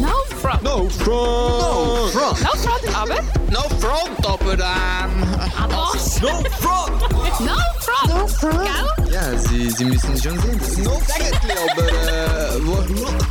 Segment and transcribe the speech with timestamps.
[0.00, 0.62] No front.
[0.62, 1.06] No front!
[1.06, 2.42] No front!
[2.42, 3.22] No front, aber.
[3.50, 5.24] No front, aber ähm...
[5.58, 5.76] Aber.
[5.76, 7.00] No front!
[7.40, 8.08] No front.
[8.08, 8.64] No front.
[8.64, 9.12] Gell?
[9.12, 12.58] Ja, Sie, Sie müssen schon sehen, das ist no Eigentlich, aber äh...
[12.58, 13.24] No front,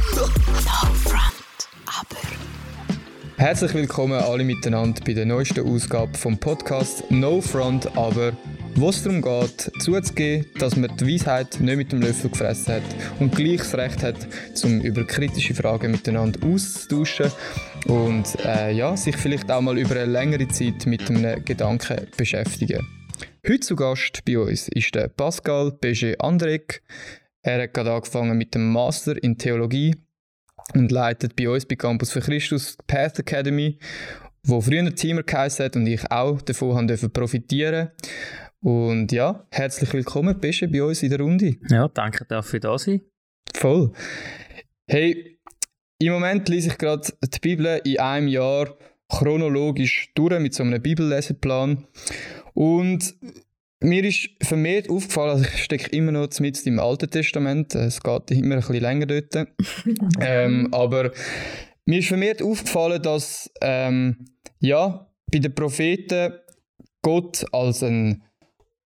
[0.66, 1.35] aber.
[3.38, 8.32] Herzlich willkommen alle miteinander bei der neuesten Ausgabe vom Podcast No Front, aber
[8.76, 12.84] wo es darum geht, zuzugeben, dass man die Weisheit nicht mit dem Löffel gefressen hat
[13.20, 14.16] und gleich das Recht hat,
[14.54, 17.30] zum über kritische Fragen miteinander auszutauschen
[17.88, 22.88] und äh, ja, sich vielleicht auch mal über eine längere Zeit mit einem Gedanken beschäftigen.
[23.46, 26.84] Heute zu Gast bei uns ist der Pascal Beger Andrek.
[27.42, 29.94] Er hat gerade angefangen mit dem Master in Theologie
[30.74, 33.80] und leitet bei uns bei Campus für Christus die Path Academy,
[34.44, 37.92] wo früher Teamer geheißen hat und ich auch davon haben dürfen profitieren.
[38.62, 41.56] Und ja, herzlich willkommen, Pesche, bei uns in der Runde.
[41.70, 43.02] Ja, danke, ich da sein.
[43.54, 43.92] Voll.
[44.88, 45.40] Hey,
[46.00, 48.76] im Moment lese ich gerade die Bibel in einem Jahr
[49.08, 51.88] chronologisch durch mit so einem Bibelleseplan.
[52.54, 53.16] Und
[53.86, 58.32] mir ist vermehrt aufgefallen, also ich stecke immer noch mit im Alten Testament, es geht
[58.32, 59.36] immer ein bisschen länger dort.
[60.20, 61.12] ähm, aber
[61.86, 64.26] mir ist vermehrt aufgefallen, dass ähm,
[64.60, 66.34] ja, bei den Propheten
[67.02, 68.24] Gott als ein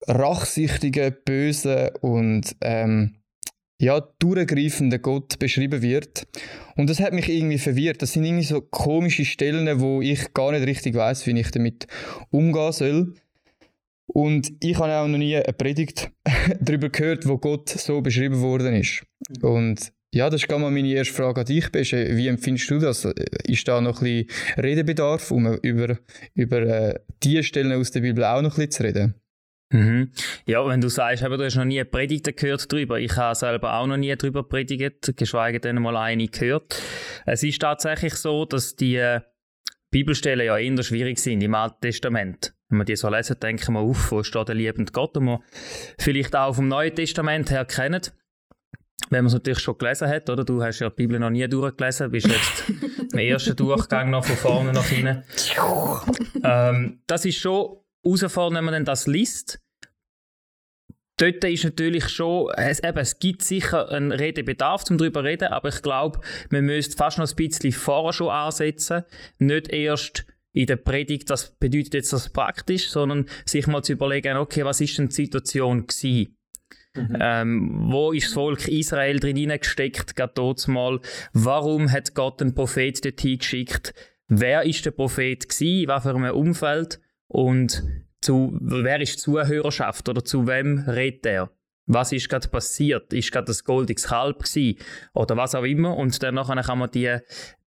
[0.07, 3.15] rachsüchtiger, böser und ähm,
[3.81, 6.27] ja, durchgreifender Gott beschrieben wird.
[6.75, 8.01] Und das hat mich irgendwie verwirrt.
[8.01, 11.87] Das sind irgendwie so komische Stellen, wo ich gar nicht richtig weiß, wie ich damit
[12.29, 13.13] umgehen soll.
[14.13, 16.11] Und ich habe auch noch nie eine Predigt
[16.59, 19.03] darüber gehört, wo Gott so beschrieben worden ist.
[19.41, 21.71] Und ja, das ist gerade mal meine erste Frage an dich.
[21.71, 23.05] Wie empfindest du das?
[23.43, 25.99] Ist da noch ein bisschen Redebedarf, um über,
[26.33, 29.15] über äh, die Stellen aus der Bibel auch noch ein bisschen zu reden?
[29.71, 30.11] Mhm.
[30.47, 32.99] Ja, wenn du sagst, aber du hast noch nie Predigten gehört drüber.
[32.99, 36.81] Ich habe selber auch noch nie drüber predigt, geschweige denn mal eine gehört.
[37.27, 39.21] Es ist tatsächlich so, dass die äh,
[39.91, 42.55] Bibelstellen ja eher schwierig sind im Alten Testament.
[42.69, 45.39] Wenn man die so lesen, denken wir auf, wo steht der liebende Gott, und man
[45.97, 48.13] vielleicht auch vom Neuen Testament her kennt.
[49.09, 50.43] Wenn man es natürlich schon gelesen hat, oder?
[50.43, 52.69] Du hast ja die Bibel noch nie durchgelesen, bist jetzt
[53.11, 55.23] im ersten Durchgang noch von vorne nach hinten.
[56.43, 59.59] ähm, das ist schon herausfordernd, wenn man dann das liest.
[61.17, 65.47] Dort ist natürlich schon, es, eben, es gibt sicher einen Redebedarf, um darüber zu reden,
[65.49, 69.03] aber ich glaube, man müsste fast noch ein bisschen vorher schon ansetzen,
[69.37, 70.25] nicht erst
[70.59, 74.81] in der Predigt, das bedeutet jetzt das praktisch, sondern sich mal zu überlegen, okay, was
[74.81, 76.35] ist denn die Situation gewesen?
[76.95, 77.17] Mhm.
[77.21, 80.99] Ähm, wo ist das Volk Israel drin hineingesteckt, gerade dort mal?
[81.31, 83.93] Warum hat Gott einen Prophet dorthin geschickt?
[84.27, 85.87] Wer ist der Prophet gewesen?
[85.87, 86.99] Was für ein Umfeld?
[87.27, 87.81] Und
[88.19, 91.51] zu, wer ist die Zuhörerschaft oder zu wem redet er?
[91.85, 93.13] Was ist gerade passiert?
[93.13, 94.77] Ist gerade das goldiges Kalb gewesen?
[95.13, 95.95] Oder was auch immer?
[95.95, 97.17] Und dann nachher kann man die,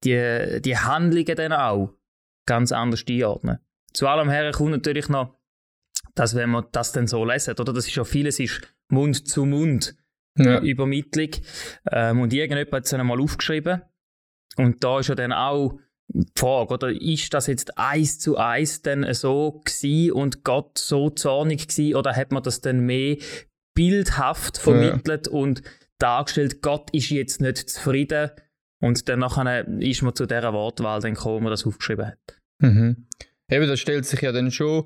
[0.05, 1.95] die, die Handlungen dann auch
[2.47, 3.59] ganz anders einordnen.
[3.93, 5.37] Zu allem her kommt natürlich noch,
[6.15, 9.45] dass wenn man das dann so lesen, oder das ist ja vieles ist Mund zu
[9.45, 9.97] Mund
[10.39, 10.61] Ja.
[10.61, 11.31] Übermittlung.
[11.91, 13.83] Ähm, und irgendjemand hat es dann einmal aufgeschrieben.
[14.57, 18.83] Und da ist ja dann auch die Frage, oder ist das jetzt eins zu eins
[18.83, 23.17] dann so gewesen und Gott so zornig gewesen, oder hat man das dann mehr
[23.75, 25.63] bildhaft vermittelt und
[25.99, 28.31] dargestellt, Gott ist jetzt nicht zufrieden
[28.83, 32.19] und dann nachher ist man zu dieser Wortwahl dann gekommen, wo man das aufgeschrieben hat.
[32.59, 33.07] Mhm.
[33.49, 34.85] Eben, da stellt sich ja dann schon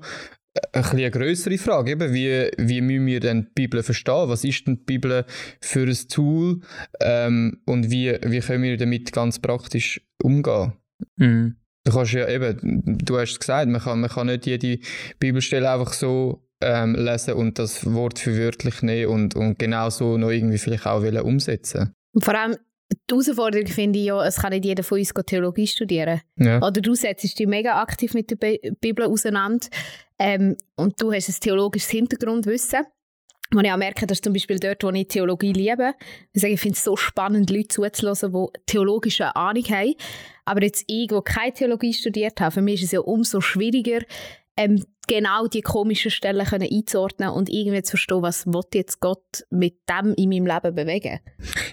[0.73, 1.91] ein bisschen eine grössere Frage.
[1.91, 4.29] Eben, wie, wie müssen wir denn die Bibel verstehen?
[4.29, 5.25] Was ist denn die Bibel
[5.61, 6.59] für ein Tool?
[6.99, 10.73] Ähm, und wie, wie können wir damit ganz praktisch umgehen?
[11.15, 11.55] Mhm.
[11.83, 14.79] Du kannst ja eben, du hast es gesagt, man kann, man kann nicht jede
[15.19, 20.17] Bibelstelle einfach so ähm, lesen und das Wort für wörtlich nehmen und, und genau so
[20.17, 21.93] noch irgendwie vielleicht auch wollen umsetzen.
[22.13, 22.57] Und vor allem
[22.89, 26.21] die Herausforderung finde ich ja, es kann nicht jeder von uns Theologie studieren.
[26.37, 26.57] Ja.
[26.57, 29.67] Oder du setzt dich mega aktiv mit der Bi- Bibel auseinander
[30.19, 32.85] ähm, und du hast ein theologisches Hintergrundwissen.
[33.53, 35.93] Und ich auch merke, dass zum Beispiel dort, wo ich Theologie liebe,
[36.33, 39.95] ich, sage, ich finde es so spannend, Leute zuzuhören, die theologische Ahnung haben.
[40.43, 44.01] Aber jetzt ich, der keine Theologie studiert habe, für mich ist es ja umso schwieriger,
[44.57, 49.45] ähm, genau die komischen Stellen können einzuordnen und irgendwie zu verstehen, was will jetzt Gott
[49.49, 51.19] mit dem in meinem Leben bewegen.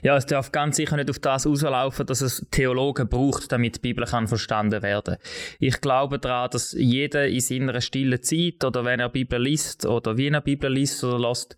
[0.02, 3.81] Ja, es darf ganz sicher nicht auf das rauslaufen, dass es Theologen braucht, damit die
[3.81, 5.16] Bibel kann verstanden werden.
[5.58, 10.16] Ich glaube daran, dass jeder in seiner stillen Zeit oder wenn er Bibel liest oder
[10.16, 11.56] wie er Bibel liest oder lässt,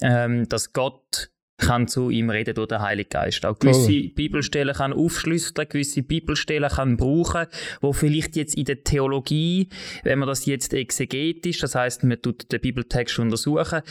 [0.00, 3.44] ähm, dass Gott kann zu ihm reden durch den Heiligen Geist.
[3.44, 7.46] Auch gewisse Bibelstellen kann aufschlüsseln, gewisse Bibelstellen kann brauchen,
[7.80, 9.68] wo vielleicht jetzt in der Theologie,
[10.04, 13.82] wenn man das jetzt exegetisch, das heißt, man tut den Bibeltext untersuchen,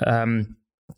[0.00, 0.56] ähm,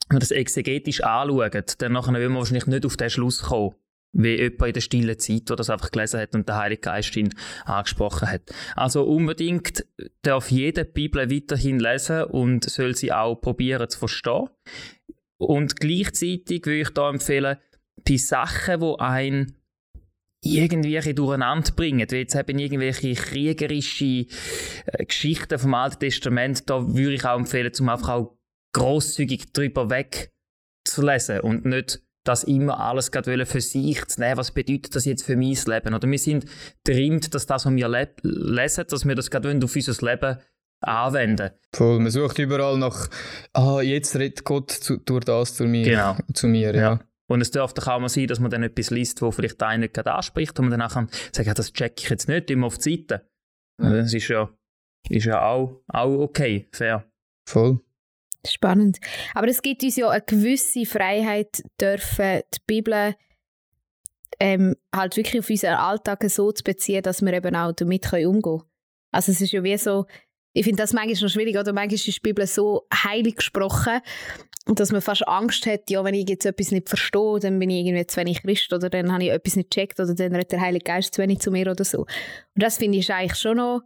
[0.09, 3.75] wenn man das exegetisch anschaut, dann nachher will man wahrscheinlich nicht auf den Schluss kommen.
[4.13, 7.15] wie jemand in der stillen Zeit, der das einfach gelesen hat und der Heilige Geist
[7.17, 7.33] ihn
[7.65, 8.43] angesprochen hat.
[8.75, 9.87] Also unbedingt
[10.23, 14.49] darf jeder Bibel weiterhin lesen und soll sie auch probieren zu verstehen.
[15.41, 17.57] Und gleichzeitig würde ich da empfehlen,
[18.07, 19.57] die Sachen, die ein
[20.43, 24.27] irgendwelche durcheinander bringen, wie jetzt eben irgendwelche kriegerische
[24.87, 28.39] äh, Geschichten vom Alten Testament, da würde ich auch empfehlen, zum einfach auch
[28.73, 30.33] grosszügig drüber weg
[30.87, 34.37] zu lesen und nicht das immer alles gerade für sich zu nehmen.
[34.37, 35.95] Was bedeutet das jetzt für mein Leben?
[35.95, 36.45] Oder wir sind
[36.85, 40.39] drin, dass das, was wir le lesen, dass wir das gerade auf unser Leben
[40.81, 41.51] anwenden.
[41.75, 43.09] Voll, man sucht überall nach,
[43.53, 45.85] ah, jetzt redet Gott zu, durch das zu mir.
[45.85, 46.17] Genau.
[46.33, 46.81] Zu mir, ja.
[46.81, 47.01] Ja.
[47.27, 49.95] Und es dürfte auch mal sein, dass man dann etwas liest, wo vielleicht einer nicht
[49.95, 52.79] gerade anspricht und man dann kann sagen, ja, das check ich jetzt nicht, immer auf
[52.79, 53.29] die Seite.
[53.81, 53.91] Ja.
[53.91, 54.51] Das ist ja,
[55.09, 57.05] ist ja auch, auch okay, fair.
[57.49, 57.81] Voll.
[58.47, 58.99] Spannend.
[59.35, 63.15] Aber es gibt uns ja eine gewisse Freiheit, dürfen die Bibel
[64.41, 68.27] ähm, halt wirklich auf unseren Alltag so zu beziehen, dass wir eben auch damit können
[68.27, 68.71] umgehen können.
[69.13, 70.07] Also es ist ja wie so,
[70.53, 74.01] ich finde das manchmal noch schwierig, oder manchmal ist die Bibel so heilig gesprochen,
[74.67, 77.87] dass man fast Angst hat, ja, wenn ich jetzt etwas nicht verstehe, dann bin ich
[77.87, 80.61] irgendwie zu wenig Christ oder dann habe ich etwas nicht gecheckt oder dann redet der
[80.61, 82.01] Heilige Geist zu wenig zu mir oder so.
[82.01, 82.09] Und
[82.55, 83.81] das finde ich eigentlich schon noch,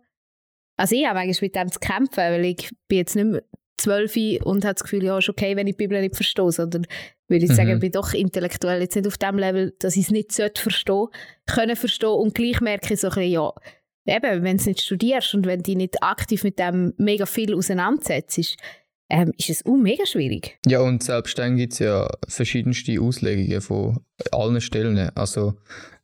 [0.76, 3.42] also ich habe eigentlich mit dem zu kämpfen, weil ich bin jetzt nicht mehr
[3.76, 6.86] zwölf und habe das Gefühl, ja, ist okay, wenn ich die Bibel nicht verstehe, sondern
[7.28, 7.54] würde ich Mhm.
[7.54, 10.60] sagen, ich bin doch intellektuell jetzt nicht auf dem Level, dass ich es nicht sollte
[10.60, 11.06] verstehen,
[11.46, 13.52] können verstehen und gleich merke ich so ein bisschen, ja,
[14.06, 17.26] eben, wenn du es nicht studierst und wenn du dich nicht aktiv mit dem mega
[17.26, 18.56] viel auseinandersetzt,
[19.10, 20.58] ähm, ist es auch mega schwierig.
[20.66, 24.00] Ja, und selbst dann gibt es ja verschiedenste Auslegungen von
[24.32, 24.98] allen Stellen.
[25.14, 25.54] Also,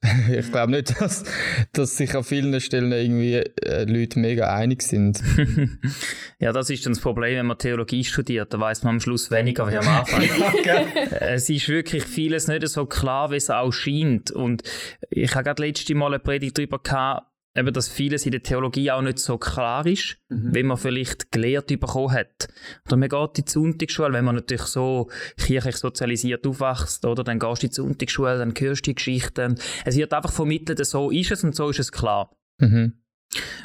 [0.30, 1.24] ich glaube nicht, dass,
[1.72, 5.22] dass sich an vielen Stellen irgendwie äh, Leute mega einig sind.
[6.38, 9.30] ja, das ist dann das Problem, wenn man Theologie studiert, da weiß man am Schluss
[9.30, 10.22] weniger wie am Anfang.
[11.20, 14.30] es ist wirklich vieles nicht so klar, wie es auch scheint.
[14.30, 14.62] Und
[15.08, 18.90] ich habe gerade letzte Mal eine Predigt darüber gehabt, eben, dass vieles in der Theologie
[18.90, 22.48] auch nicht so klar ist, wie man vielleicht gelehrt bekommen hat.
[22.86, 27.38] Oder man geht in die Sonntagsschule, wenn man natürlich so kirchlich sozialisiert aufwächst, oder dann
[27.38, 29.56] gehst du in die Sonntagsschule, dann hörst du die Geschichten.
[29.84, 32.30] Es wird einfach vermittelt, so ist es und so ist es klar.
[32.58, 33.00] Mhm.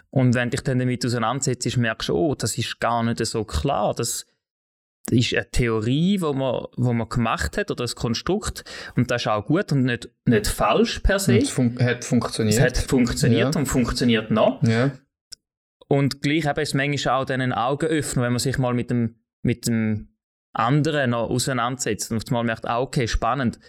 [0.10, 3.94] Und wenn dich dann damit auseinandersetzt, merkst du, oh, das ist gar nicht so klar.
[3.96, 4.26] Das
[5.12, 8.64] ist eine Theorie, wo man, wo man gemacht hat, oder ein Konstrukt.
[8.96, 11.34] Und das ist auch gut und nicht, nicht falsch per se.
[11.34, 12.56] Und es fun hat funktioniert.
[12.58, 13.60] Es hat funktioniert Ja.
[13.60, 14.64] und funktioniert noch.
[14.64, 14.92] Ja.
[15.88, 18.90] Und gleich eben ist es manchmal auch dann ein Augenöffner, wenn man sich mal mit
[18.90, 20.10] dem, mit dem
[20.54, 23.60] anderen noch auseinandersetzt und einmal merkt, ah, okay, spannend.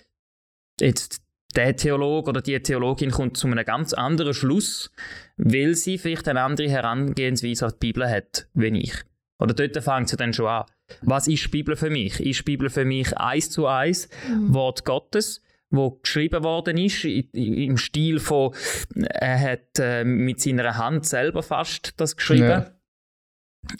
[0.81, 1.21] Jetzt
[1.55, 4.91] der Theologe oder die Theologin kommt zu einem ganz anderen Schluss,
[5.37, 8.94] weil sie vielleicht eine andere Herangehensweise an die Bibel hat, wie ich.
[9.38, 10.65] Oder dort fängt sie dann schon an.
[11.03, 12.21] Was ist die Bibel für mich?
[12.21, 14.09] Ist die Bibel für mich eins zu eins
[14.49, 18.55] Wort Gottes, wo geschrieben worden ist im Stil von
[18.94, 22.71] er hat äh, mit seiner Hand selber fast das geschrieben Ja.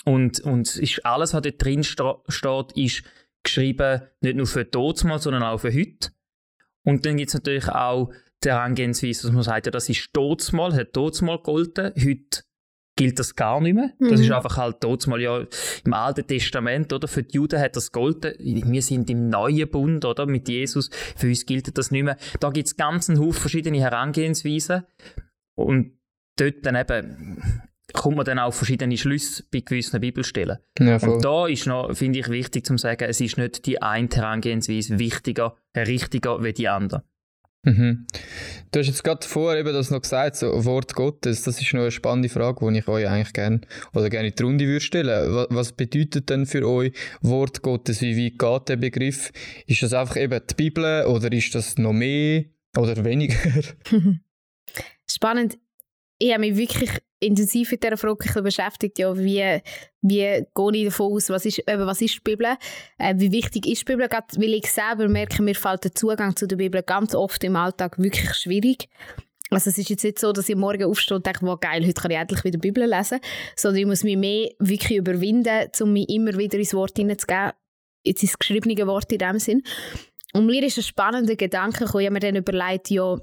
[0.05, 3.05] und und ist alles was dort drin steht ist
[3.44, 6.11] geschrieben nicht nur für Todsmal, sondern auch für heute
[6.85, 8.12] und dann gibt es natürlich auch
[8.43, 12.43] die Herangehensweise, dass man sagt, ja, das ist Todsmal, hat Todsmal gegolten, heute
[12.96, 13.93] gilt das gar nicht mehr.
[14.00, 14.25] Das Mhm.
[14.25, 15.44] ist einfach halt Todsmal ja
[15.84, 17.06] im Alten Testament, oder?
[17.08, 18.32] Für die Juden hat das gegolten.
[18.38, 20.26] Wir sind im neuen Bund, oder?
[20.26, 20.90] Mit Jesus.
[21.14, 22.16] Für uns gilt das nicht mehr.
[22.40, 24.84] Da gibt es ganz einen Haufen verschiedene Herangehensweisen.
[25.54, 25.93] Und
[26.37, 27.62] dort dann eben
[27.93, 30.58] kommt man dann auf verschiedene Schlüsse bei gewissen Bibelstellen.
[30.79, 30.96] Ja.
[30.96, 34.98] Und da ist noch, finde ich, wichtig zu sagen, es ist nicht die eine Herangehensweise
[34.98, 37.05] wichtiger, richtiger wie die andere.
[37.67, 38.06] Mhm.
[38.70, 41.43] Du hast jetzt gerade vorher eben das noch gesagt, so Wort Gottes.
[41.43, 43.61] Das ist noch eine spannende Frage, die ich euch eigentlich gerne
[43.93, 45.35] oder gerne in die Runde würde stellen.
[45.35, 46.93] Was, was bedeutet denn für euch
[47.23, 48.01] Wort Gottes?
[48.03, 49.32] Wie weit geht der Begriff?
[49.67, 52.44] Ist das einfach eben die Bibel oder ist das noch mehr
[52.77, 53.37] oder weniger?
[55.11, 55.58] Spannend.
[56.19, 58.99] Ich habe mich wirklich intensiv mit dieser Frage beschäftigt.
[58.99, 59.61] Ja, wie,
[60.03, 62.56] wie gehe ich davon aus, was ist, eben, was ist die Bibel?
[62.99, 64.08] Äh, wie wichtig ist die Bibel?
[64.08, 67.56] Gerade weil ich selber merke, mir fällt der Zugang zu der Bibel ganz oft im
[67.56, 68.89] Alltag wirklich schwierig.
[69.51, 72.01] Also es ist jetzt nicht so, dass ich morgen aufstehe und denke, wow, geil, heute
[72.01, 73.20] kann ich endlich wieder die Bibel lesen,
[73.55, 77.53] sondern ich muss mich mehr wirklich überwinden, um mich immer wieder ins Wort hineinzugeben,
[78.03, 79.63] jetzt ins geschriebene Wort in dem Sinn.
[80.32, 83.17] Und mir ist ein spannender Gedanke gekommen, ich habe mir dann überlegt, ja,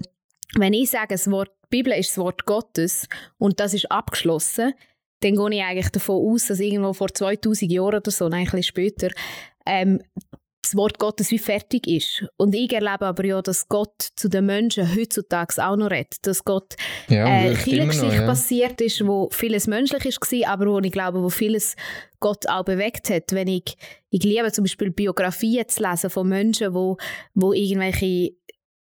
[0.56, 3.08] wenn ich sage, das Wort Bibel ist das Wort Gottes
[3.40, 4.76] und das ist abgeschlossen,
[5.22, 8.46] dann gehe ich eigentlich davon aus, dass irgendwo vor 2000 Jahren oder so, nein, ein
[8.46, 9.10] bisschen später,
[9.66, 10.00] ähm,
[10.62, 12.26] das Wort Gottes wie fertig ist.
[12.38, 16.18] Und ich erlebe aber ja, dass Gott zu den Menschen heutzutage auch noch redet.
[16.22, 16.76] Dass Gott
[17.10, 18.26] Ja, äh, Kirchengeschichte ja.
[18.26, 21.76] passiert ist, wo vieles menschlich ist war, aber wo ich glaube, wo vieles
[22.20, 23.32] Gott auch bewegt hat.
[23.32, 23.76] Wenn ich,
[24.12, 26.98] ich liebe zum Beispiel Biografien zu lesen von Menschen, wo,
[27.34, 28.36] wo irgendwelche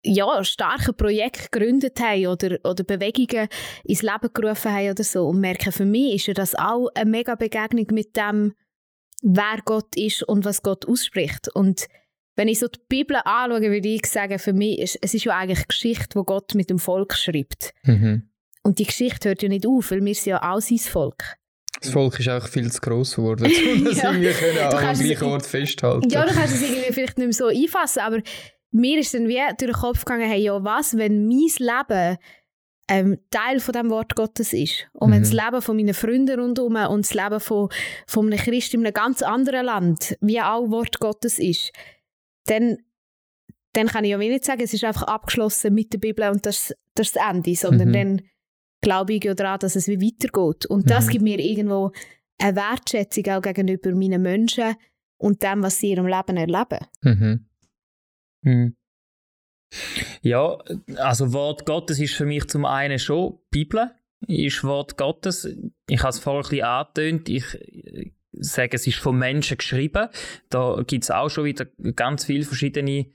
[0.04, 3.48] ja, starke Projekte gegründet haben oder, oder Bewegungen
[3.84, 7.10] ins Leben gerufen haben oder so und merke, für mich ist ja das auch eine
[7.10, 8.54] mega Begegnung mit dem,
[9.22, 11.48] wer Gott ist und was Gott ausspricht.
[11.54, 11.86] Und
[12.36, 15.36] wenn ich so die Bibel anschaue, würde ich sagen, für mich ist es ist ja
[15.36, 17.72] eigentlich Geschichte, wo Gott mit dem Volk schreibt.
[17.84, 18.28] Mhm.
[18.62, 21.36] Und die Geschichte hört ja nicht auf, weil wir sind ja auch sein Volk.
[21.80, 24.10] Das Volk ist auch viel zu gross geworden, um das Ja.
[24.10, 26.08] irgendwie können an dem gleichen Ort festhalten.
[26.08, 28.20] Ja, du kannst es irgendwie vielleicht nicht mehr so einfassen, aber
[28.74, 32.16] mir ist dann wie durch den Kopf gegangen, hey, ja, was, wenn mein Leben
[32.88, 34.88] ähm, Teil von dem Wort Gottes ist.
[34.92, 35.22] Und wenn Mhm.
[35.22, 37.68] das Leben von meinen Freunden rundherum und das Leben von,
[38.06, 41.72] von einem Christ in einem ganz anderen Land, wie auch Wort Gottes ist,
[42.46, 42.76] dann,
[43.72, 46.44] dann kann ich ja wie nicht sagen, es ist einfach abgeschlossen mit der Bibel und
[46.44, 47.92] das, das ist das Ende, sondern Mhm.
[47.92, 48.20] dann
[48.82, 50.66] glaube ich ja daran, dass es wie weitergeht.
[50.66, 51.10] Und das Mhm.
[51.10, 51.90] gibt mir irgendwo
[52.38, 54.74] eine Wertschätzung auch gegenüber meinen Menschen
[55.16, 56.86] und dem, was sie in ihrem Leben erleben.
[58.44, 58.76] Mhm.
[60.22, 60.58] Ja,
[60.96, 63.90] also Wort Gottes ist für mich zum einen schon Bibel,
[64.26, 65.48] ist Wort Gottes.
[65.88, 70.08] Ich habe es vorher ein bisschen angetönt, ich äh, sage, es ist von Menschen geschrieben.
[70.50, 73.06] Da gibt es auch schon wieder ganz viele verschiedene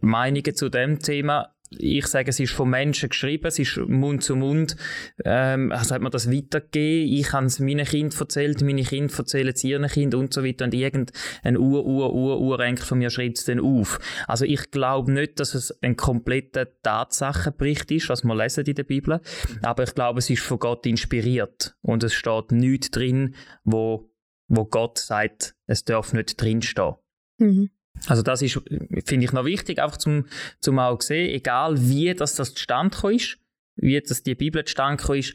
[0.00, 1.53] Meinungen zu dem Thema.
[1.78, 4.76] Ich sage, es ist von Menschen geschrieben, es ist Mund zu Mund.
[5.24, 7.12] Ähm, also hat man das weitergegeben.
[7.12, 10.64] Ich habe es meinen Kindern erzählt, meine Kinder erzählen es ihren Kindern und so weiter.
[10.64, 13.98] Und irgendein Ur, Ur, Ur, Urenkel von mir schreibt es dann auf.
[14.26, 18.84] Also ich glaube nicht, dass es ein kompletter Tatsachenbericht ist, was wir lesen in der
[18.84, 19.20] Bibel.
[19.62, 21.76] Aber ich glaube, es ist von Gott inspiriert.
[21.82, 24.10] Und es steht nichts drin, wo,
[24.48, 26.94] wo Gott sagt, es darf nicht drinstehen.
[27.38, 27.70] Mhm.
[28.06, 28.60] Also das ist,
[29.04, 30.26] finde ich noch wichtig, einfach zum,
[30.60, 33.38] zum auch sehen, egal wie das, das zustande ist,
[33.76, 35.34] wie das die Bibel zustande ist,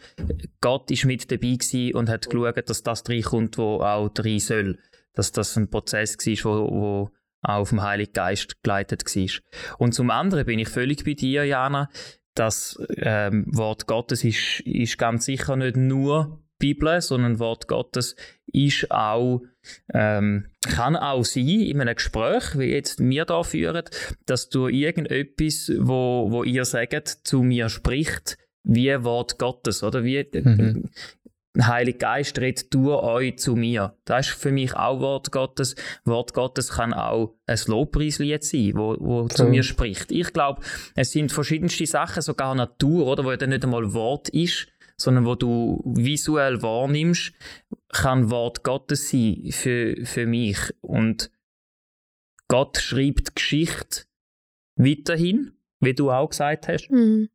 [0.62, 4.80] Gott ist mit dabei gewesen und hat geschaut, dass das reinkommt, wo auch rein soll.
[5.13, 7.12] Dass das ein Prozess war, wo, wo
[7.42, 9.78] auch vom Heiligen Geist geleitet war.
[9.78, 11.89] Und zum anderen bin ich völlig bei dir, Jana,
[12.36, 18.92] das ähm, Wort Gottes ist, ist ganz sicher nicht nur Bibel, sondern Wort Gottes ist
[18.92, 19.42] auch,
[19.94, 23.84] ähm, kann auch sein in einem Gespräch, wie jetzt wir da führen,
[24.25, 30.28] dass du irgendetwas, wo, wo ihr sagt, zu mir spricht, wie Wort Gottes, oder wie
[30.34, 30.89] Mhm.
[31.56, 33.96] der Heilige Geist redet durch euch zu mir.
[34.06, 35.75] Das ist für mich auch Wort Gottes.
[36.06, 39.50] Wort Gottes kann auch ein Lobpreislied sein, wo, wo zu Voll.
[39.50, 40.12] mir spricht.
[40.12, 40.62] Ich glaube,
[40.96, 44.68] es sind verschiedenste Sachen, sogar Natur, oder, wo ja dann nicht einmal Wort ist,
[45.00, 47.34] sondern wo du visuell wahrnimmst,
[47.89, 50.58] kann Wort Gottes sein für, für mich.
[50.82, 51.32] Und
[52.48, 54.03] Gott schreibt Geschichte
[54.75, 56.89] weiterhin, wie du auch gesagt hast.
[56.89, 57.29] Mhm.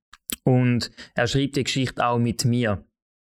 [0.45, 2.87] Und er schreibt die Geschichte auch mit mir.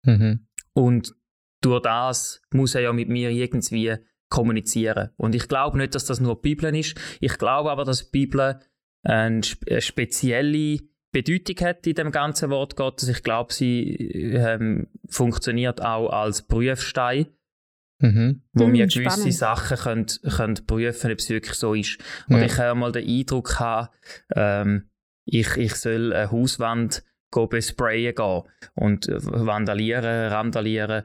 [0.03, 0.47] Mhm.
[0.73, 1.13] Und
[1.61, 3.95] durch das muss er ja mit mir irgendwie
[4.29, 5.09] kommunizieren.
[5.17, 6.95] Und ich glaube nicht, dass das nur die Bibel ist.
[7.19, 8.59] Ich glaube aber, dass die Bibel
[9.03, 10.79] eine, spe- eine spezielle
[11.11, 13.09] Bedeutung hat in dem ganzen Wort Gottes.
[13.09, 13.95] Ich glaube, sie
[14.33, 17.27] ähm, funktioniert auch als Prüfstein,
[17.99, 18.41] Mhm.
[18.53, 19.33] wo Mhm, wir gewisse spannend.
[19.33, 21.99] Sachen können, können prüfen ob es wirklich so ist.
[22.29, 22.45] Und Ja.
[22.45, 23.93] ich habe mal den Eindruck gehabt,
[24.35, 24.89] ähm,
[25.25, 28.43] ich, ich soll eine Hauswand besprayen gehen
[28.75, 31.03] und äh, vandalieren, randalieren.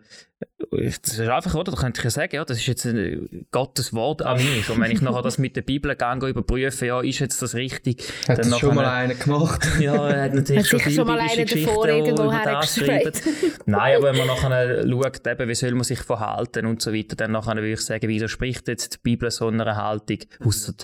[0.70, 1.72] Das ist einfach, oder?
[1.72, 4.68] Da könnte ich ja sagen, ja, das ist jetzt ein Gottes Wort an mich.
[4.68, 8.06] Und wenn ich nachher das mit der Bibel gehe, überprüfen, ja, ist jetzt das richtig?
[8.28, 9.66] Hat Dann das schon mal einer gemacht?
[9.80, 12.42] Ja, er hat natürlich Hat schon schon mal biblische einer Geschichten, davor die irgendwo über
[12.44, 12.90] das schreiben.
[12.90, 13.66] hergesprayt.
[13.66, 17.16] Nein, aber wenn man nachher schaut, eben, wie soll man sich verhalten und so weiter,
[17.16, 20.74] dann nachher würde ich sagen, wieso spricht jetzt die Bibel so einer Haltung, ausser,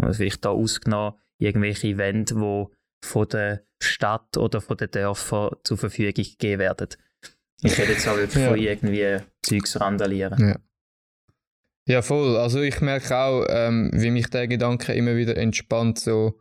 [0.00, 5.78] äh, vielleicht da ausgenommen, irgendwelche Wände, die von der Stadt oder von den Dörfern zur
[5.78, 6.88] Verfügung gegeben werden.
[7.62, 8.48] Ich hätte jetzt auch wirklich Ja.
[8.50, 10.48] von irgendwie Zeugs randalieren.
[10.48, 10.56] Ja.
[11.88, 12.36] Ja, voll.
[12.36, 16.38] Also ich merke auch, ähm, wie mich der Gedanke immer wieder entspannt, so,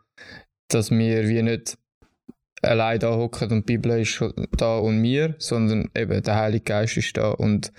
[0.67, 1.77] dass wir wie nicht
[2.61, 4.21] allein da hocken und die Bibel ist
[4.57, 7.71] da und wir, sondern eben der Heilige Geist ist da und,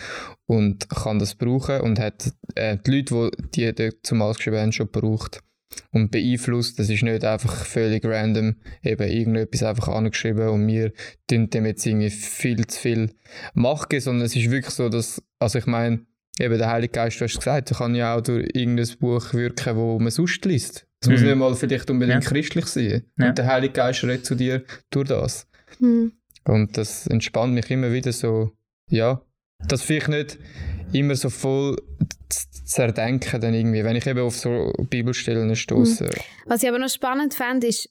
[0.46, 4.72] und kann das brauchen und hat äh, die Leute, die die dort zumal geschrieben haben,
[4.72, 5.42] schon gebraucht
[5.92, 6.78] und beeinflusst.
[6.78, 10.92] Das ist nicht einfach völlig random, eben irgendetwas einfach angeschrieben und wir
[11.28, 13.10] tun dem jetzt irgendwie viel zu viel
[13.54, 16.00] Macht geben, sondern es ist wirklich so, dass, also ich meine,
[16.40, 19.76] eben der Heilige Geist, du hast gesagt, er kann ja auch durch irgendein Buch wirken,
[19.76, 20.86] wo man sonst liest.
[21.02, 21.26] Es muss Mhm.
[21.26, 22.30] nicht mal vielleicht unbedingt Ja.
[22.30, 23.04] christlich sein.
[23.18, 23.28] Ja.
[23.28, 25.46] Und der Heilige Geist redet zu dir durch das.
[25.78, 26.12] Mhm.
[26.44, 28.52] Und das entspannt mich immer wieder so,
[28.88, 29.22] ja,
[29.68, 30.38] das vielleicht nicht
[30.92, 31.76] immer so voll
[32.64, 36.08] zerdenken dann irgendwie, wenn ich eben auf so Bibelstellen stoße.
[36.46, 37.88] Was ich aber noch spannend fände, ist,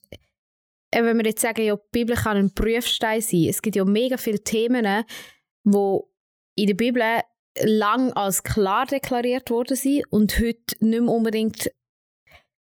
[0.91, 3.47] äh, wenn wir jetzt sagen, ja, die Bibel kann ein Prüfstein sein.
[3.49, 5.03] Es gibt ja mega viele Themen,
[5.63, 6.09] wo
[6.55, 7.03] in der Bibel
[7.61, 11.71] lang als klar deklariert worden sind und heute nicht mehr unbedingt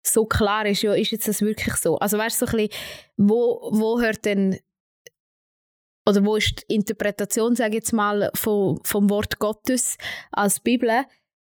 [0.05, 1.97] so klar ist, ja, ist jetzt das wirklich so?
[1.97, 2.81] Also weißt du, so ein bisschen,
[3.17, 4.59] wo, wo hört denn
[6.05, 9.97] oder wo ist die Interpretation, sage ich jetzt mal, vom, vom Wort Gottes
[10.31, 10.89] als Bibel?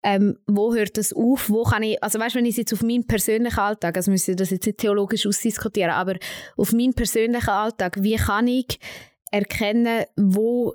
[0.05, 1.49] Ähm, wo hört das auf?
[1.49, 4.37] Wo kann ich, also weißt, wenn ich jetzt auf meinen persönlichen Alltag, also müssen wir
[4.37, 6.17] das jetzt nicht theologisch ausdiskutieren, aber
[6.57, 8.81] auf meinen persönlichen Alltag, wie kann ich
[9.31, 10.75] erkennen, wo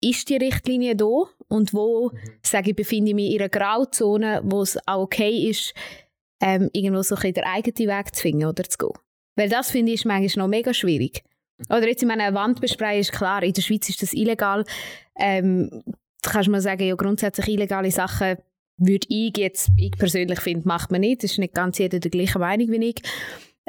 [0.00, 4.62] ist die Richtlinie da und wo, sage ich, befinde ich mich in einer Grauzone, wo
[4.62, 5.74] es auch okay ist,
[6.40, 8.98] ähm, irgendwo so ein bisschen den eigenen Weg zu finden oder zu gehen.
[9.36, 11.24] Weil das finde ich manchmal noch mega schwierig.
[11.68, 14.64] Oder jetzt in meiner Wand besprayen ist klar, in der Schweiz ist das illegal.
[15.16, 15.82] Ähm,
[16.22, 18.36] da kannst du mal sagen, ja, grundsätzlich illegale Sachen
[18.78, 21.22] würde ich jetzt, ich persönlich finde, macht man nicht.
[21.22, 23.02] Das ist nicht ganz jeder der gleichen Meinung wie ich.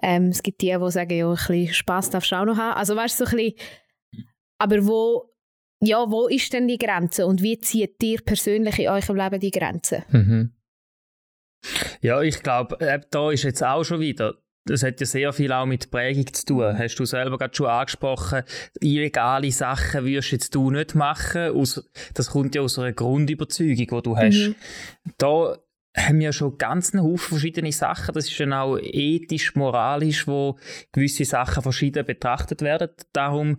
[0.01, 2.77] Ähm, es gibt die, die sagen, ja, ein bisschen Spass darfst du auch noch haben.
[2.77, 3.53] Also weißt du, so ein bisschen,
[4.57, 5.29] aber wo,
[5.81, 9.51] ja, wo ist denn die Grenze und wie zieht ihr persönlich in eurem Leben die
[9.51, 10.03] Grenze?
[10.09, 10.53] Mhm.
[12.01, 14.35] Ja, ich glaube, äh, da ist jetzt auch schon wieder,
[14.65, 16.77] das hat ja sehr viel auch mit Prägung zu tun.
[16.77, 18.43] Hast du selber gerade schon angesprochen,
[18.79, 21.53] illegale Sachen wirst jetzt du nicht machen.
[22.13, 24.47] Das kommt ja aus einer Grundüberzeugung, die du hast.
[24.49, 24.55] Mhm.
[25.17, 25.57] Da
[25.95, 28.13] haben wir schon ganz einen Haufen verschiedene Sachen.
[28.13, 30.57] Das ist dann auch ethisch, moralisch, wo
[30.91, 32.89] gewisse Sachen verschieden betrachtet werden.
[33.11, 33.57] Darum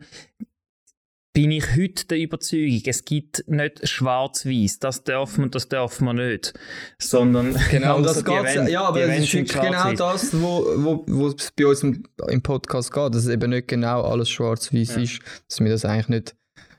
[1.35, 6.17] bin ich heute der Überzeugung, es gibt nicht schwarz-weiß, das darf man, das darf man
[6.17, 6.55] nicht,
[6.99, 8.69] sondern Genau, also das die geht.
[8.71, 12.93] Ja, aber es ist genau das, wo, wo, wo es bei uns im, im Podcast
[12.93, 16.37] geht, dass es eben nicht genau alles schwarz-weiß ist, dass wir das eigentlich nicht,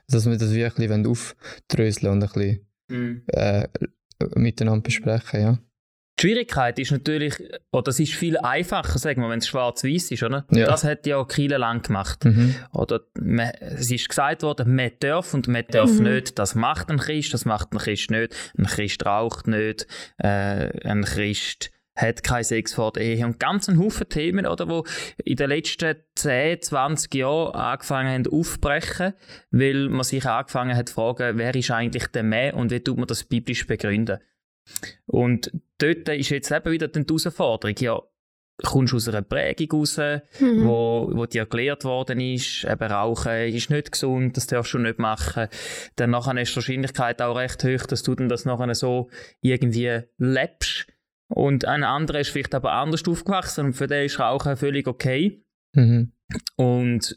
[0.08, 3.22] dass wir das wirklich aufdröseln und ein bisschen Mhm.
[3.26, 3.66] äh,
[4.36, 5.58] miteinander besprechen, ja.
[6.18, 7.34] Die Schwierigkeit ist natürlich,
[7.72, 10.46] oder es ist viel einfacher, sagen wir, wenn es schwarz-weiß ist, oder?
[10.50, 10.66] Ja.
[10.66, 12.24] Das hat ja Kiel lang gemacht.
[12.24, 12.54] Mhm.
[12.72, 16.04] Oder man, es ist gesagt worden, man darf und man darf Mhm.
[16.04, 16.38] nicht.
[16.38, 18.34] Das macht ein Christ, das macht ein Christ nicht.
[18.56, 19.86] Ein Christ raucht nicht.
[20.16, 23.24] Äh, ein Christ hat keinen Sex vor der Ehe.
[23.26, 24.84] Und ganz ein Haufen Themen, oder, wo
[25.22, 29.12] in den letzten 10, 20 Jahren angefangen haben aufzubrechen,
[29.50, 32.96] weil man sich angefangen hat zu fragen, wer ist eigentlich der Mann und wie tut
[32.96, 34.18] man das biblisch begründen.
[35.06, 38.00] Und dort ist jetzt eben wieder die Herausforderung, ja,
[38.64, 40.64] kommst du aus einer Prägung raus, Mhm.
[40.66, 44.98] wo, wo dir erklärt worden ist, eben Rauchen ist nicht gesund, das darfst du nicht
[44.98, 45.48] machen.
[45.96, 49.10] Dann nachher ist die Wahrscheinlichkeit auch recht hoch, dass du dann das nachher so
[49.42, 50.86] irgendwie lebst.
[51.28, 55.44] Und ein anderer ist vielleicht aber anders aufgewachsen und für den ist Rauchen völlig okay.
[55.74, 56.12] Mhm.
[56.56, 57.16] Und,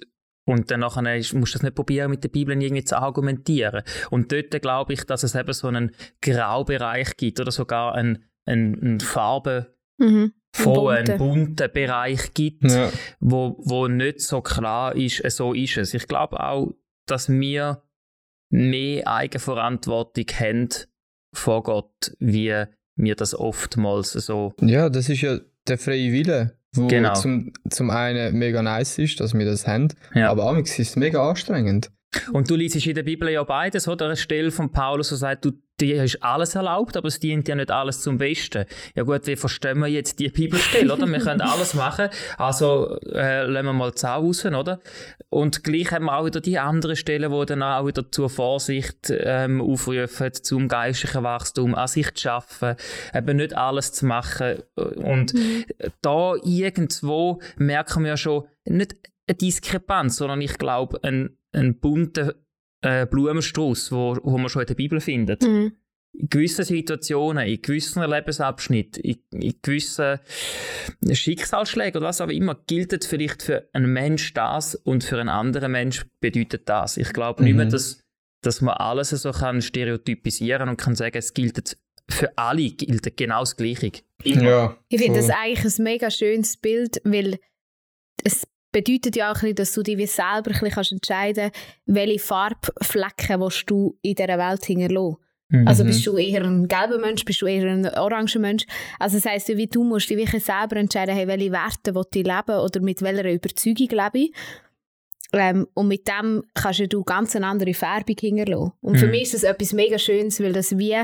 [0.49, 1.01] und dann nachher
[1.33, 3.83] musst du das nicht probieren, mit der Bibel irgendwie zu argumentieren.
[4.09, 8.81] Und dort glaube ich, dass es eben so einen Graubereich gibt oder sogar einen, einen,
[8.81, 9.67] einen farbenvollen,
[10.01, 10.33] Mhm.
[10.65, 11.17] Einen bunten.
[11.17, 12.89] bunten Bereich gibt, Ja.
[13.19, 15.93] wo, wo nicht so klar ist, äh, so ist es.
[15.93, 16.73] Ich glaube auch,
[17.05, 17.83] dass wir
[18.51, 20.69] mehr Eigenverantwortung haben
[21.35, 22.63] vor Gott, wie
[22.95, 24.53] wir das oftmals so.
[24.61, 27.13] ja, das ist ja der freie Wille, wo Genau.
[27.13, 30.29] zum, zum einen mega nice ist, dass wir das haben, Ja.
[30.29, 31.89] aber auch ist es mega anstrengend.
[32.33, 34.05] Und du liest in der Bibel ja beides, oder?
[34.05, 35.51] Eine Stelle von Paulus, wo sagt, du,
[35.81, 38.65] dir ist alles erlaubt, aber es dient ja nicht alles zum Besten.
[38.95, 41.07] Ja gut, wie verstehen wir jetzt die Bibelstelle, oder?
[41.07, 44.79] Wir können alles machen, also äh, lassen wir mal die Sau raus, oder?
[45.29, 49.09] Und gleich haben wir auch wieder die anderen Stellen, die dann auch wieder zur Vorsicht
[49.09, 52.75] ähm, aufrufen, zum geistlichen Wachstum, an sich zu schaffen,
[53.13, 54.63] eben nicht alles zu machen.
[54.75, 55.33] Und
[56.01, 58.95] da irgendwo merken wir schon, nicht
[59.27, 62.33] eine Diskrepanz, sondern ich glaube, ein, ein bunter
[62.81, 65.43] äh, Blumenstrauß, wo, wo man schon in der Bibel findet.
[65.43, 65.73] Mhm.
[66.13, 70.19] In gewissen Situationen, in gewissen Lebensabschnitten, in, in gewissen
[71.11, 75.29] Schicksalsschlägen oder was auch immer, gilt es vielleicht für einen Mensch das und für einen
[75.29, 76.97] anderen Mensch bedeutet das.
[76.97, 77.69] Ich glaube nicht mehr, Mhm.
[77.71, 78.01] dass,
[78.41, 81.77] dass man alles so kann stereotypisieren und kann sagen, es gilt
[82.09, 83.91] für alle gilt genau das Gleiche.
[84.23, 84.75] Ja.
[84.89, 87.37] Ich finde das eigentlich ein mega schönes Bild, weil
[88.23, 91.51] es bedeutet ja auch ein bisschen, dass du dich wie selber ein kannst entscheiden
[91.85, 95.17] welche Farbflecken willst du in dieser Welt hinterlassen.
[95.65, 95.87] Also Mhm.
[95.87, 98.65] bist du eher ein gelber Mensch, bist du eher ein oranger Mensch.
[98.99, 102.23] Also das heisst, wie du musst dich wirklich selber entscheiden, hey, welche Werte will ich
[102.23, 104.33] leben oder mit welcher Überzeugung lebe ich.
[105.33, 108.73] Ähm, und mit dem kannst du ganz eine andere Färbung hinterlassen.
[108.81, 109.11] Und für Mhm.
[109.11, 110.95] mich ist das etwas mega Schönes, weil das wie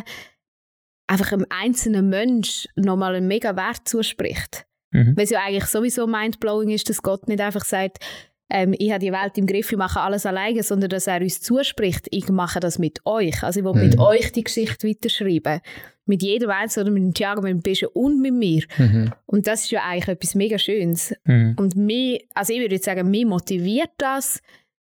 [1.07, 4.65] einfach einem einzelnen Mensch nochmal einen mega Wert zuspricht.
[4.95, 5.17] Mhm.
[5.17, 7.97] Weil es ja eigentlich sowieso mindblowing ist, dass Gott nicht einfach sagt,
[8.49, 11.41] ähm, ich habe die Welt im Griff, ich mache alles alleine, sondern dass er uns
[11.41, 13.41] zuspricht, ich mache das mit euch.
[13.43, 14.01] Also ich will mit Mhm.
[14.01, 15.61] euch die Geschichte weiterschreiben.
[16.05, 18.63] Mit jedem Einzelnen, mit dem Thiago, mit dem Bischof und mit mir.
[18.77, 19.11] Mhm.
[19.25, 21.15] Und das ist ja eigentlich etwas mega Schönes.
[21.23, 21.55] Mhm.
[21.57, 24.39] Und mich, also ich würde jetzt sagen, mich motiviert das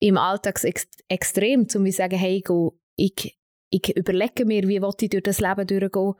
[0.01, 3.39] im Alltag ex extrem, um zu sagen, hey, go, ich,
[3.71, 6.13] ich überlege mir, wie will ich durch das Leben durchgehen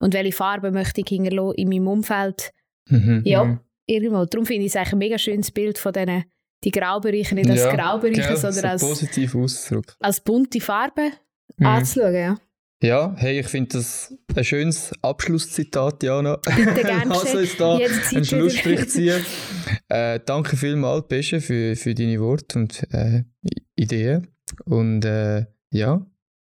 [0.00, 2.52] und welche Farben möchte ich hinterlassen in meinem Umfeld
[2.90, 3.22] Mhm.
[3.24, 4.24] Ja, irgendwo.
[4.24, 6.24] Darum finde ich es eigentlich ein mega schönes Bild von diesen
[6.62, 9.96] die Graubereichen, nicht als Ja, Graubereiche, gell, sondern so als, positiv Ausdruck.
[10.00, 11.12] als bunte Farben
[11.56, 11.66] Mhm.
[11.66, 12.14] anzuschauen.
[12.14, 12.38] Ja.
[12.82, 16.36] Ja, hey, ich finde das ein schönes Abschlusszitat, Jana.
[16.36, 17.10] Bitte gerne
[17.58, 19.22] da Jetzt Zeit einen Schlussstrich ziehen.
[19.88, 23.24] äh, danke vielmals, Pesche, für, für deine Worte und äh,
[23.76, 24.28] Ideen.
[24.64, 26.06] Und äh, ja,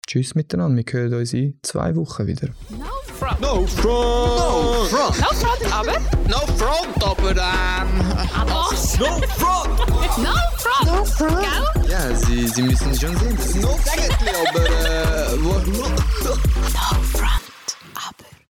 [0.07, 0.83] tschüss miteinander.
[0.85, 2.49] Wir hören uns in zwei Wochen wieder.
[2.69, 3.41] No front.
[3.41, 3.81] No front.
[3.81, 5.19] No front.
[5.19, 6.18] No front, aber.
[6.29, 8.03] No front, aber ähm.
[8.45, 8.99] Was?
[8.99, 9.79] No front.
[10.17, 10.85] No front.
[10.85, 11.41] No front.
[11.41, 11.89] Gell?
[11.89, 13.61] Ja, Sie, Sie müssen schon sehen.
[13.61, 15.43] No Säckli, aber äh.
[15.43, 15.85] Wo, No
[17.13, 17.38] front.